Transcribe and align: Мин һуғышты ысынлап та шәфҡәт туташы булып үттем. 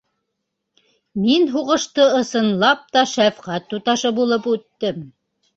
Мин 1.25 1.45
һуғышты 1.57 2.07
ысынлап 2.21 2.89
та 2.97 3.05
шәфҡәт 3.15 3.71
туташы 3.75 4.17
булып 4.23 4.49
үттем. 4.57 5.07